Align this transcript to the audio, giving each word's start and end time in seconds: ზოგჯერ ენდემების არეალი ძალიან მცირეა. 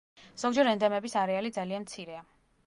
ზოგჯერ 0.43 0.69
ენდემების 0.71 1.17
არეალი 1.25 1.53
ძალიან 1.59 1.87
მცირეა. 1.87 2.25